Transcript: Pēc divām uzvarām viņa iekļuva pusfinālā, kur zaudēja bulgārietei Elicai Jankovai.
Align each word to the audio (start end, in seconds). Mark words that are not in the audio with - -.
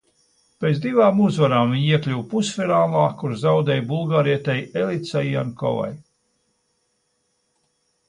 Pēc 0.63 0.77
divām 0.85 1.19
uzvarām 1.25 1.73
viņa 1.75 1.91
iekļuva 1.97 2.23
pusfinālā, 2.31 3.05
kur 3.21 3.37
zaudēja 3.43 3.87
bulgārietei 3.93 4.59
Elicai 4.85 5.27
Jankovai. 5.31 5.95